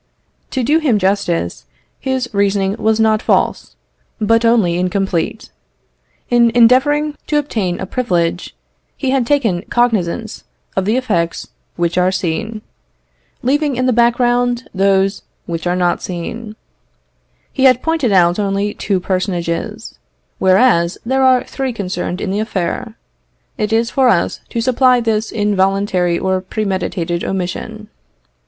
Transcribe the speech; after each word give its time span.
To 0.49 0.63
do 0.63 0.79
him 0.79 0.97
justice, 0.97 1.65
his 1.99 2.27
reasoning 2.33 2.75
was 2.79 2.99
not 2.99 3.21
false, 3.21 3.75
but 4.19 4.43
only 4.43 4.75
incomplete. 4.79 5.51
In 6.31 6.49
endeavouring 6.55 7.13
to 7.27 7.37
obtain 7.37 7.79
a 7.79 7.85
privilege, 7.85 8.55
he 8.97 9.11
had 9.11 9.27
taken 9.27 9.61
cognizance 9.69 10.43
of 10.75 10.85
the 10.85 10.97
effects 10.97 11.49
which 11.75 11.99
are 11.99 12.11
seen, 12.11 12.63
leaving 13.43 13.75
in 13.75 13.85
the 13.85 13.93
background 13.93 14.67
those 14.73 15.21
which 15.45 15.67
are 15.67 15.75
not 15.75 16.01
seen. 16.01 16.55
He 17.53 17.65
had 17.65 17.83
pointed 17.83 18.11
out 18.11 18.39
only 18.39 18.73
two 18.73 18.99
personages, 18.99 19.99
whereas 20.39 20.97
there 21.05 21.21
are 21.21 21.43
three 21.43 21.73
concerned 21.73 22.19
in 22.19 22.31
the 22.31 22.39
affair. 22.39 22.95
It 23.55 23.71
is 23.71 23.91
for 23.91 24.09
us 24.09 24.41
to 24.49 24.61
supply 24.61 24.99
this 24.99 25.31
involuntary 25.31 26.17
or 26.17 26.41
premeditated 26.41 27.23
omission. 27.23 27.87